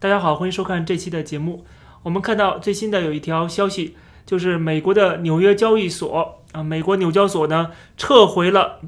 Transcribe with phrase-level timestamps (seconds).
[0.00, 1.64] 大家好，欢迎收看这期的节目。
[2.04, 8.78] 我们看到最新的有一条消息，就是美国的纽约交易所啊，美国纽交所呢撤回了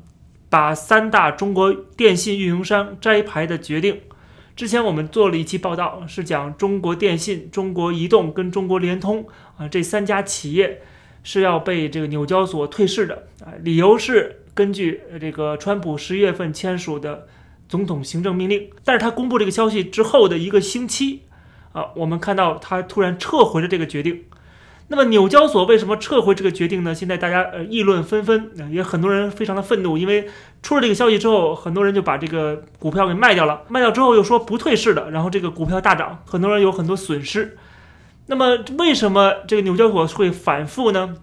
[0.48, 4.02] 把三大中国电信运营商摘牌的决定。
[4.54, 10.80] 之前我们做了一期报道，是讲中国电信、中国移动跟中国联通啊这三家企业
[11.24, 17.26] 是要被这个纽交所退市的啊，理由是根据这个川普十一月份签署的。
[17.70, 21.22] 总统行政命令，但是他公布这个消息之后的一个星期，
[21.72, 24.24] 啊，我们看到他突然撤回了这个决定。
[24.88, 26.92] 那么纽交所为什么撤回这个决定呢？
[26.92, 30.28] 现在大家呃议论纷纷，也很多人非常的愤怒，因为
[30.64, 37.56] 出了这个消息之后，很多人就把这个股票给卖掉了，卖掉之后又说不退市的，然后这个股票大涨，很多人有很多损失。
[38.26, 41.14] 那么为什么这个纽交所会反复呢？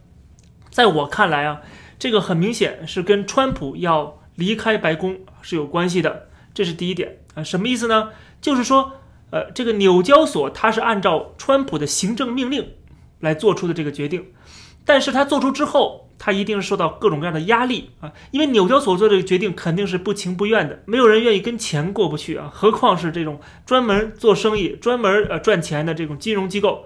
[0.70, 1.60] 在我看来啊，
[2.00, 6.27] 这个很明显是跟川普要离开白宫是有关系的。
[6.58, 8.10] 这是第一点啊，什么意思呢？
[8.42, 8.94] 就是说，
[9.30, 12.70] 呃，这个纽交所它是按照川普的行政命令
[13.20, 14.26] 来做出的这个决定，
[14.84, 26.86] 但是它做出之后，它一定是受到各种各样的压力啊，因为纽交所做这个决定肯定是不情不愿的，没有人愿意跟钱过不去啊，何况是这种专门做生意、专门呃赚钱的这种金融机构，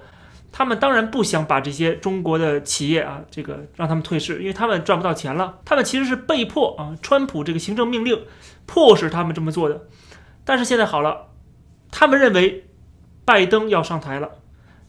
[0.52, 8.24] 他们当然不想把这些中国的企业啊，这个让他们退市，因为他们赚不到钱了，他们其实是被迫啊，川普这个行政命令。
[8.68, 9.82] 迫使他们这么做的，
[10.46, 11.28] 但是现在好了，
[11.90, 12.70] 他们认为
[13.26, 14.30] 拜登要上台了，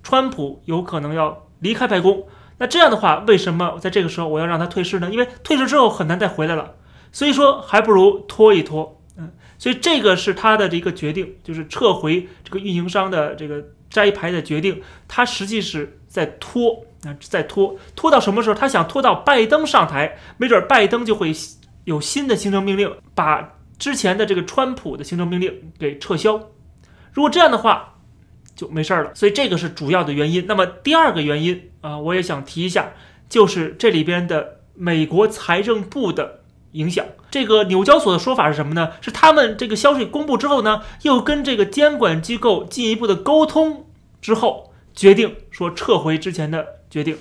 [0.05, 2.28] 川普有可能要离开白宫。
[2.58, 5.10] 那这样的话，为什么在这个时候我要让他退市呢？
[5.10, 6.77] 因为退市之后很难再回来了，
[7.10, 9.00] 所以说还不如拖一拖。
[9.16, 14.83] 嗯，所以这个是他的这个决定，就是撤回这个运营商的这个摘牌的决定。
[15.07, 18.55] 他实际是在拖，啊，在拖，拖到什么时候？
[18.55, 21.33] 他想拖到拜登上台，没准拜登就会
[21.85, 23.57] 有新的行政命令把。
[23.79, 26.51] 之前的这个川普的行政命令给撤销，
[27.13, 27.98] 如果这样的话
[28.55, 30.47] 就没事儿了，所以这个是主要的原因。
[30.47, 32.93] 那么第二个原因啊，我也想提一下，
[33.29, 36.42] 就是这里边的美国财政部的
[36.72, 37.06] 影响。
[37.30, 38.90] 这个纽交所的说法是什么呢？
[39.00, 43.86] 是他们这个消息公布之后呢，又跟这个监管机构进一步的沟通
[44.20, 47.16] 之后，决定说撤回之前的决定。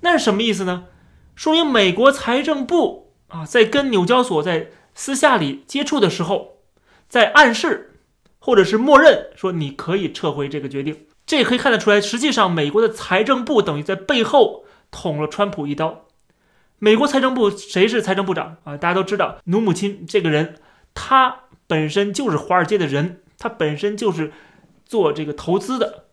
[0.00, 0.84] 那是什么意思呢？
[1.34, 4.68] 说明美国财政部啊，在跟纽交所在。
[4.94, 6.58] 私下里接触的时候，
[7.08, 7.98] 在暗示
[8.38, 16.04] 或者是默认说你可以撤回这个决定，这也可以看得出来，实际上美国的财政部等于在背后捅了川普一刀。
[16.84, 18.76] 美国财政部谁是财政部长啊？
[18.76, 20.56] 大家都知道，努姆钦这个人，
[20.94, 24.32] 他本身就是华尔街的人，他本身就是
[24.84, 26.06] 做这个投资的。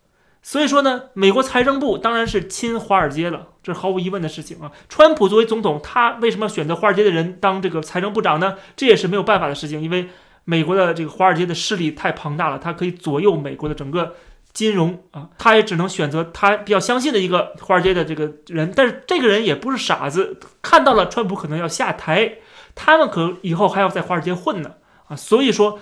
[0.44, 4.72] 所以说呢，美国财政部当然是亲华尔街了，这是毫无疑问的事情啊。
[4.88, 8.58] 川普作为总统，他为什么选择华尔街的人当这个财政部长呢？
[8.76, 10.10] 这也是没有办法的事情，因为
[10.46, 14.14] 美国的这个华尔街的势力太庞大了，他可以左右美国的整个
[14.54, 15.30] 金融啊。
[15.38, 22.38] 他也只能选择他比较相信的一个华尔街的这个人，但是这个人也不是傻子，看到了川普可能要下台，
[22.76, 24.76] 他们可以后还要在华尔街混呢
[25.08, 25.16] 啊。
[25.16, 25.80] 所以说，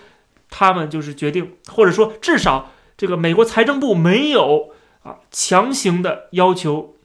[0.49, 2.71] 他们就是决定，或者说至少。
[2.99, 4.71] 这个美国财政部没有
[5.03, 6.95] 啊强行的要求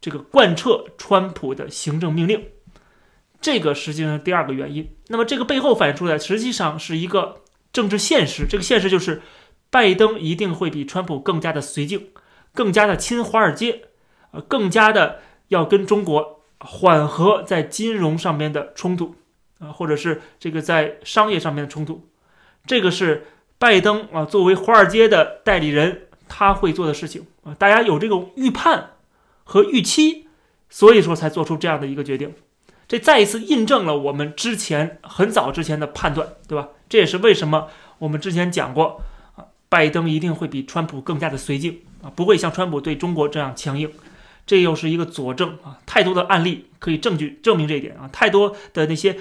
[0.00, 2.46] 这个贯彻川普的行政命令，
[3.38, 4.96] 这个实际上是第二个原因。
[5.08, 8.46] 那么这个背后反映出来，实际上是一个政治现实。
[8.48, 9.20] 这个现实就是，
[9.72, 12.10] 拜登一定会比川普更加的绥靖，
[12.54, 13.86] 更加的亲华尔街，
[14.30, 15.18] 呃，更加的
[15.48, 19.16] 要跟中国缓和在金融上面的冲突，
[19.58, 22.06] 啊，或者是这个在商业上面的冲突，
[22.64, 23.26] 这个是。
[23.58, 28.94] 拜登啊，作为华尔街的代理人，他会做的事情啊，大家有这种预判
[29.44, 30.26] 和预期，
[30.68, 32.34] 所以说才做出这样的一个决定。
[32.88, 36.70] 这再一次印证了我们之前很早之前的判断，对吧？
[36.88, 37.68] 这也是为什么
[38.00, 39.00] 我们之前讲过，
[39.72, 43.90] 拜登一定会比川普更加的绥靖啊，不会像川普对中国这样强硬。
[44.44, 49.16] 这又是一个佐证啊，太多的案例可以证据证明这一点啊，太多的那些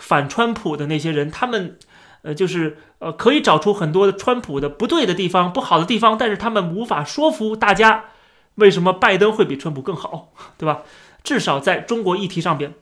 [0.00, 1.78] 反川普的那些人，他们。
[2.26, 8.06] 呃，就是呃，可以找出很多的川普的不对的地方、不好的地方，但是他们无法说服大家，
[8.54, 10.84] 为什么拜登会比川普更好，对吧？
[11.22, 12.72] 至少在中国议题上边，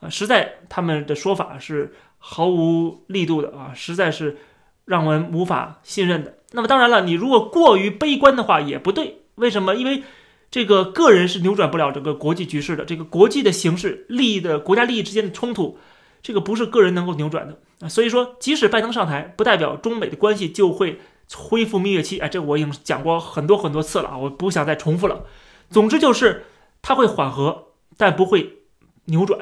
[0.00, 4.38] 啊，实在他们的说法是毫无力度的啊，实在是
[4.86, 6.38] 让我们无法信任的。
[6.52, 9.74] 那么当然了，你如果过于悲观的话也不对，为什么？
[9.74, 10.04] 因为
[10.50, 15.78] 这个个人是扭转不了整个国际局势的，这个国际的形势、利益的国家利益之间的冲突。
[16.22, 20.98] 这个不是个人能够扭转的啊，所以说，即使拜登上台，不代表中美的关系就会
[21.36, 22.18] 恢复蜜月期。
[22.18, 25.24] 哎，这我已经讲过很多很多次了啊，我不想再重复了。
[25.70, 26.46] 总之就是，
[26.82, 27.66] 它会缓和，
[27.96, 28.60] 但不会
[29.04, 29.38] 扭转，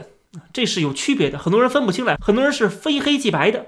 [0.52, 1.38] 这是有区别的。
[1.38, 3.66] 很多人分不清来，很多人是非黑即白的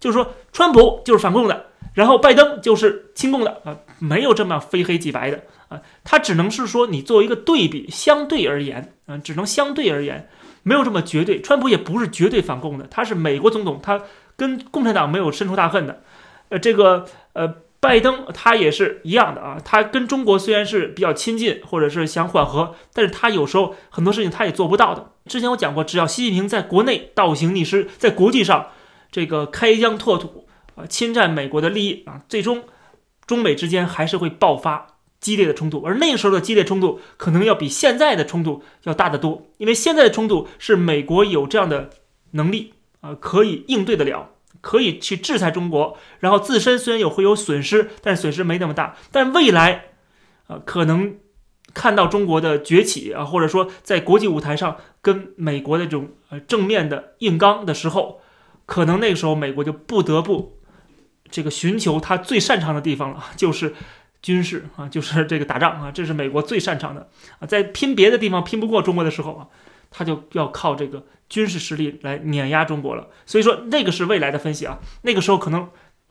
[0.00, 10.28] 就是说，川普就是反共的，然后拜登就是亲共的啊，没有这么非黑即白的啊，他只能是说你作为一个对比，相对而言啊，只能相对而言，
[10.62, 11.40] 没有这么绝对。
[11.40, 14.02] 川普也不是绝对反共的，他是美国总统，他
[14.36, 16.02] 跟共产党没有深仇大恨的。
[16.48, 25.10] 呃，这个呃，拜登他也是一样的啊，他跟中国虽然是比较亲近，或者是想缓和，但是他有时候很多事情他也做不到的。
[25.26, 28.68] 之前我讲过，只要习近平在国内倒行逆施，在国际上
[29.12, 30.48] 这个开疆拓土。
[30.74, 32.64] 啊，侵占美国的利益啊，最终
[33.26, 34.86] 中美之间还是会爆发
[35.20, 41.90] 激烈的冲突，而那个时候的激烈冲突可能要比现在的冲突要大得多，因为现在的冲突是美国有这样的
[42.30, 42.72] 能力
[43.02, 44.30] 啊，可以应对得了，
[44.62, 49.88] 可以去制裁中国，然后自身虽然有会有损失，但是损失没那么大，但未来
[50.46, 51.14] 啊，可能
[51.74, 58.21] 看到中国的崛起啊，或者说在国际舞台上跟美国的这种呃正面的硬刚的时候，
[58.72, 60.58] 可能那个时候美国就不得不。
[61.30, 63.74] 这个寻求他最擅长的地方了， 就是
[64.22, 67.46] 军事啊，就是这个打仗啊，这是美国最擅长的啊。
[67.46, 69.46] 在拼别的地方拼不过中国的时候啊，
[69.90, 73.08] 他就要靠这个军事实力来碾压中国了。
[73.26, 74.78] 所以说，那个是未来的分析啊。
[75.02, 75.68] 那个时候可能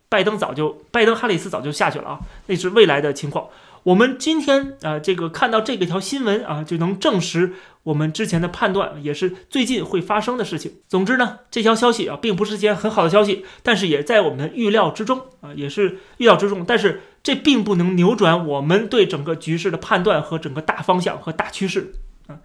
[0.08, 3.48] 拜登早就拜登哈里斯早就下去了啊，那是未来的情况。
[3.84, 10.74] 我们今天啊，这个看到这个条新闻啊，就能证实我们之前的判断，也是最近会发生的事情。
[10.88, 16.64] 总之呢，这条消息啊，并不是件很好的消息，但是也在我们的预料之中啊，也是预料之中。
[16.64, 21.94] 但是这并不能扭转我们对整个局势的判断和整个大方向和大趋势
[22.28, 22.38] 啊。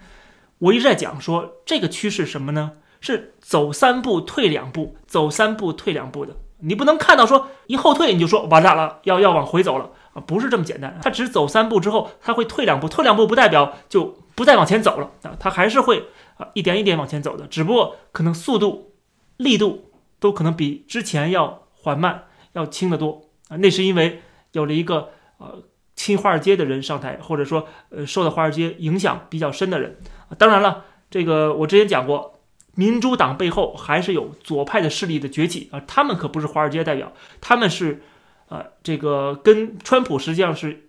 [0.59, 2.73] 我一直在讲说，这个趋势什么呢？
[3.03, 6.35] 是走三步退两步，走三步退两步的。
[6.61, 9.91] 你不能看到说一后退你就说完蛋了，要要往回走了。
[10.17, 16.07] 啊，不是这么简单，他只走三步之后，他会退两步，退两步不代表就不再往前走了啊，他还是会
[16.39, 18.95] 啊一点一点往前走的，只不过可能速度、
[19.37, 22.25] 力度都可能比之前要缓慢，
[22.55, 23.59] 要轻得多啊。
[23.59, 24.23] 那是因为
[24.53, 25.63] 有了一个呃
[25.95, 29.99] 亲华尔街的人上台，或者说呃受到华尔街影响比较深的人
[30.31, 30.33] 啊。
[30.39, 32.41] 当然了，这个我之前讲过，
[32.75, 38.01] 民主党背后还是有左派的势力的崛起啊，他们可不是华尔街代表，他们是。
[38.49, 40.89] 啊，这个跟川普实际上是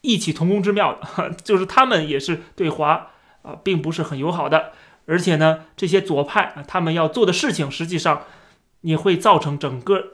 [0.00, 3.10] 异曲同工之妙的， 就是他们也是对华
[3.42, 4.72] 啊并不是很友好的，
[5.06, 8.22] 而且呢，这些左派啊，他们要做的事情实际上
[8.82, 10.04] 也会造成整个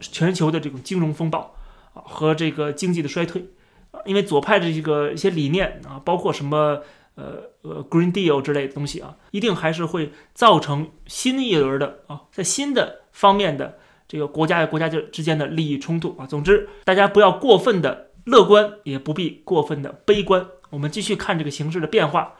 [0.00, 1.56] 全球的这种金融风暴
[1.94, 3.48] 啊和这个经济的衰退
[3.90, 6.82] 啊，因为左派的这个一些理念啊，包括什么
[7.16, 13.78] 呃呃 Green Deal 之类的东西啊，一定还是会造成新一轮的啊，在新的方面的。
[14.08, 20.46] 这个国家与国家就之间的利益冲突啊，总之大家不要过分的乐观，也不必过分的悲观。
[20.70, 22.34] 我们继续看这个形势的变化，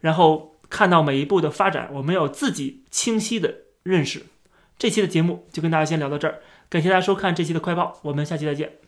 [0.00, 4.22] 然后看到每一步的发展，我们有自己清晰的认识。
[4.76, 8.83] 这期的节目就跟大家先聊到这儿，感谢大家收看这期的快报，我们下期再见。